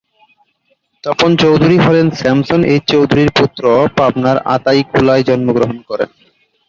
[1.03, 3.63] তপন চৌধুরী হলেন Samson H চৌধুরীর পুত্র
[3.97, 6.09] পাবনার আতাইকুলায় জন্মগ্রহণ করেন।